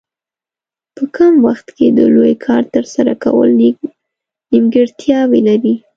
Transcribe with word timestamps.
په 0.95 1.03
کم 1.15 1.33
وخت 1.47 1.67
کې 1.77 1.87
د 1.97 1.99
لوی 2.15 2.33
کار 2.45 2.63
ترسره 2.75 3.13
کول 3.23 3.49
نیمګړتیاوې 4.53 5.39
لري. 5.47 5.75